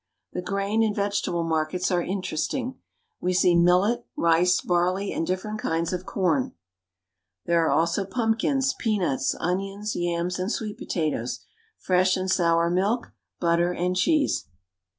The 0.33 0.41
grain 0.41 0.81
and 0.81 0.95
vegetable 0.95 1.43
markets 1.43 1.91
are 1.91 2.01
interesting. 2.01 2.79
We 3.19 3.33
see 3.33 3.55
millet, 3.55 4.03
rice, 4.17 4.59
barley, 4.59 5.13
and 5.13 5.27
different 5.27 5.59
kinds 5.59 5.93
of 5.93 6.07
corn; 6.07 6.53
there 7.45 7.63
are 7.63 7.69
also 7.69 8.03
pumpkins, 8.05 8.73
peanuts, 8.73 9.35
onions, 9.39 9.95
yams, 9.95 10.39
and 10.39 10.51
sweet 10.51 10.79
pota 10.79 11.11
toes, 11.13 11.45
fresh 11.77 12.17
and 12.17 12.31
sour 12.31 12.71
milk, 12.71 13.11
butter 13.39 13.71
and 13.71 13.95
cheese. 13.95 14.45